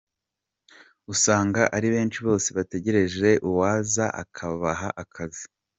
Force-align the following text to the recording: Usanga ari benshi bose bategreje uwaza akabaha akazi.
Usanga 1.13 1.61
ari 1.75 1.87
benshi 1.93 2.19
bose 2.27 2.47
bategreje 2.57 3.29
uwaza 3.49 4.05
akabaha 4.21 4.87
akazi. 5.03 5.45